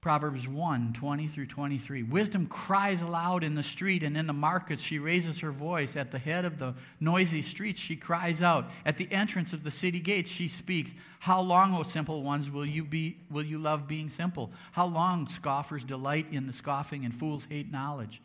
[0.00, 2.04] Proverbs 1 20 through 23.
[2.04, 4.82] Wisdom cries aloud in the street and in the markets.
[4.82, 5.94] She raises her voice.
[5.94, 8.70] At the head of the noisy streets, she cries out.
[8.86, 10.94] At the entrance of the city gates, she speaks.
[11.18, 14.52] How long, O simple ones, will you, be, will you love being simple?
[14.72, 18.22] How long, scoffers delight in the scoffing and fools hate knowledge?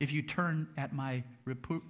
[0.00, 1.82] If you turn at my reproof,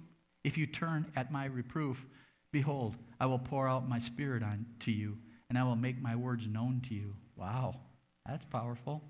[0.43, 2.05] if you turn at my reproof,
[2.51, 5.17] behold, I will pour out my spirit on to you,
[5.47, 7.15] and I will make my words known to you.
[7.37, 7.75] Wow,
[8.25, 9.01] that's powerful.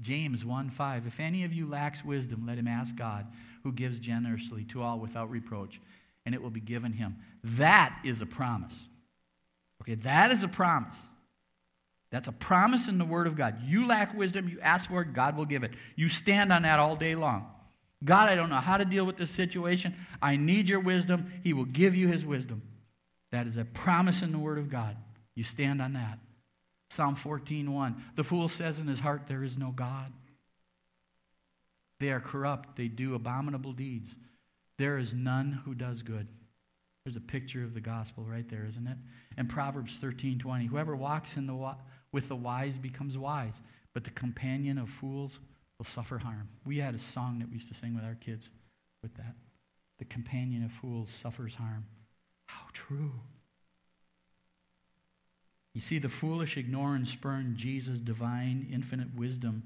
[0.00, 1.06] James 1 5.
[1.06, 3.26] If any of you lacks wisdom, let him ask God,
[3.62, 5.80] who gives generously to all without reproach,
[6.24, 7.16] and it will be given him.
[7.42, 8.88] That is a promise.
[9.82, 10.98] Okay, that is a promise.
[12.10, 13.56] That's a promise in the Word of God.
[13.64, 15.72] You lack wisdom, you ask for it, God will give it.
[15.96, 17.50] You stand on that all day long.
[18.04, 19.94] God, I don't know how to deal with this situation.
[20.22, 21.32] I need your wisdom.
[21.42, 22.62] He will give you his wisdom.
[23.32, 24.96] That is a promise in the Word of God.
[25.34, 26.18] You stand on that.
[26.94, 28.00] Psalm 14:1.
[28.14, 30.12] The fool says in his heart, There is no God.
[31.98, 34.14] They are corrupt, they do abominable deeds.
[34.78, 36.28] There is none who does good.
[37.04, 38.96] There's a picture of the gospel right there, isn't it?
[39.36, 40.66] And Proverbs 13:20.
[40.66, 41.76] Whoever walks in the
[42.12, 43.60] with the wise becomes wise,
[43.92, 45.40] but the companion of fools
[45.78, 46.48] will suffer harm.
[46.64, 48.50] We had a song that we used to sing with our kids
[49.02, 49.34] with that.
[49.98, 51.86] The companion of fools suffers harm.
[52.46, 53.20] How true.
[55.74, 59.64] You see, the foolish ignore and spurn Jesus' divine, infinite wisdom.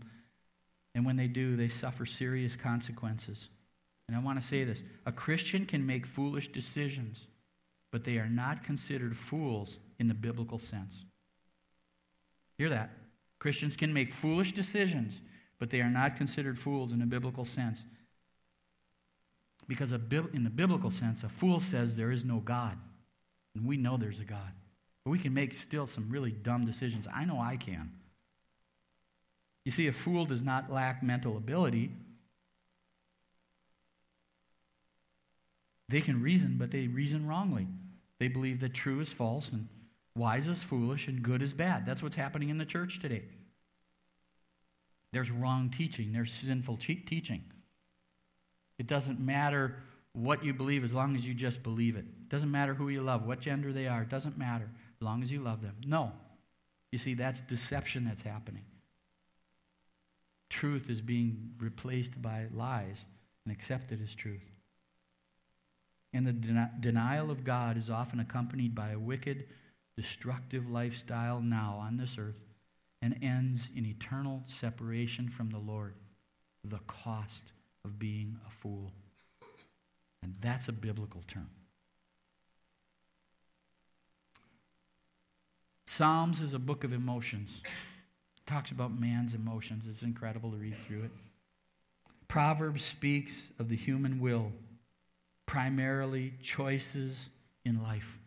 [0.95, 3.51] And when they do, they suffer serious consequences.
[4.09, 7.29] And I want to say this a Christian can make foolish decisions,
[7.91, 11.05] but they are not considered fools in the biblical sense.
[12.57, 12.91] Hear that?
[13.39, 15.21] Christians can make foolish decisions,
[15.59, 17.85] but they are not considered fools in a biblical sense.
[19.69, 22.79] Because in the biblical sense, a fool says there is no God.
[23.55, 24.53] And we know there's a God.
[25.09, 27.09] But we can make still some really dumb decisions.
[27.11, 27.93] I know I can.
[29.65, 31.93] You see, a fool does not lack mental ability.
[35.89, 37.69] They can reason, but they reason wrongly.
[38.19, 39.69] They believe that true is false and
[40.15, 41.87] wise is foolish and good is bad.
[41.87, 43.23] That's what's happening in the church today.
[45.15, 47.45] There's wrong teaching, there's sinful teaching.
[48.79, 49.77] It doesn't matter
[50.13, 52.05] what you believe as long as you just believe it.
[52.05, 54.69] It doesn't matter who you love, what gender they are, it doesn't matter
[55.01, 55.77] as long as you love them.
[55.87, 56.13] No.
[56.91, 58.65] You see, that's deception that's happening.
[60.49, 63.07] Truth is being replaced by lies
[63.45, 64.51] and accepted as truth.
[66.13, 69.45] And the den- denial of God is often accompanied by a wicked,
[69.97, 72.41] destructive lifestyle now on this earth
[73.03, 75.95] and ends in eternal separation from the Lord.
[76.65, 77.53] The cost
[77.85, 78.93] of being a fool.
[80.23, 81.51] And that's a biblical term.
[85.89, 87.63] Psalms is a book of emotions.
[87.65, 89.87] It talks about man's emotions.
[89.89, 91.11] It's incredible to read through it.
[92.29, 94.53] Proverbs speaks of the human will,
[95.47, 97.31] primarily choices
[97.65, 98.19] in life.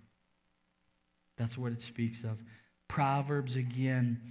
[1.37, 2.43] That's what it speaks of.
[2.87, 4.21] Proverbs, again,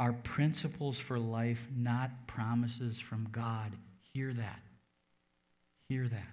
[0.00, 3.70] are principles for life, not promises from God.
[4.12, 4.60] Hear that.
[5.88, 6.28] Hear that.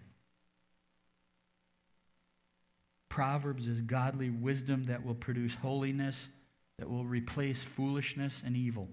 [3.10, 6.30] Proverbs is godly wisdom that will produce holiness,
[6.78, 8.90] that will replace foolishness and evil.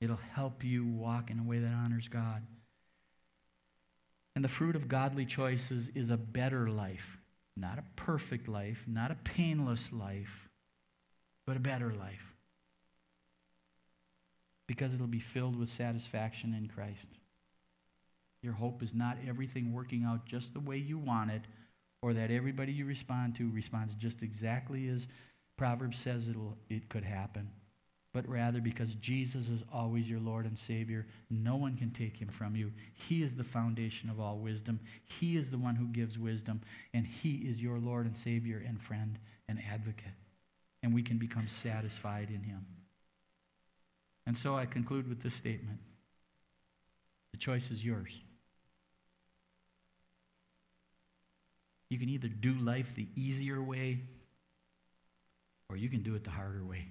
[0.00, 2.46] It'll help you walk in a way that honors God.
[4.34, 7.18] And the fruit of godly choices is a better life,
[7.56, 10.48] not a perfect life, not a painless life,
[11.46, 12.34] but a better life.
[14.66, 17.08] Because it'll be filled with satisfaction in Christ.
[18.42, 21.42] Your hope is not everything working out just the way you want it,
[22.02, 25.08] or that everybody you respond to responds just exactly as
[25.56, 27.50] Proverbs says it'll, it could happen
[28.16, 31.06] but rather because Jesus is always your Lord and Savior.
[31.28, 32.72] No one can take him from you.
[32.94, 34.80] He is the foundation of all wisdom.
[35.04, 36.62] He is the one who gives wisdom,
[36.94, 39.18] and He is your Lord and Savior and friend
[39.50, 40.14] and advocate.
[40.82, 42.64] And we can become satisfied in Him.
[44.26, 45.80] And so I conclude with this statement
[47.32, 48.18] the choice is yours.
[51.90, 54.04] You can either do life the easier way,
[55.68, 56.86] or you can do it the harder way.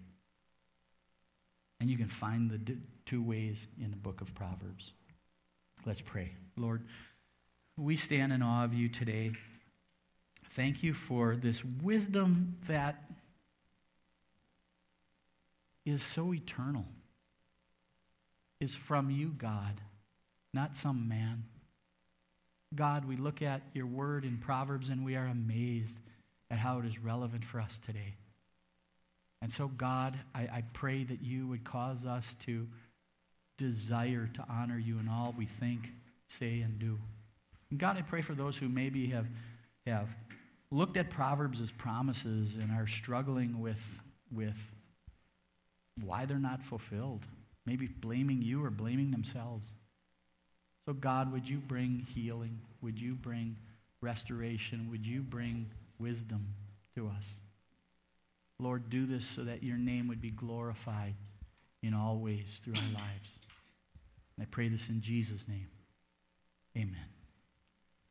[1.80, 4.94] And you can find the two ways in the book of Proverbs.
[5.86, 6.32] Let's pray.
[6.58, 6.84] Lord,
[7.78, 9.32] we stand in awe of you today.
[10.50, 13.10] Thank you for this wisdom that
[15.86, 16.86] is so eternal,
[18.60, 19.82] is from you, God,
[20.54, 21.44] not some man.
[22.74, 26.00] God, we look at your word in Proverbs and we are amazed
[26.50, 28.16] at how it is relevant for us today.
[29.42, 32.68] And so, God, I, I pray that you would cause us to
[33.58, 35.92] desire to honor you in all we think,
[36.28, 36.98] say, and do.
[37.70, 39.28] And God, I pray for those who maybe have,
[39.86, 40.16] have
[40.72, 44.76] looked at Proverbs as promises and are struggling with, with
[46.04, 47.26] why they're not fulfilled,
[47.66, 49.72] maybe blaming you or blaming themselves.
[50.86, 52.60] So, God, would you bring healing?
[52.82, 53.58] Would you bring
[54.02, 54.90] restoration?
[54.92, 56.54] Would you bring wisdom
[56.96, 57.36] to us?
[58.60, 61.16] Lord, do this so that your name would be glorified
[61.84, 63.34] in all ways through our lives.
[64.38, 65.68] And I pray this in Jesus' name.
[66.78, 67.15] Amen.